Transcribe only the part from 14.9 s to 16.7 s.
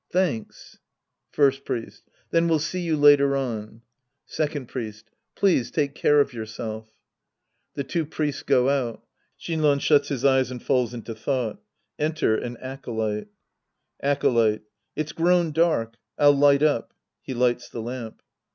It's grown dark. I'll light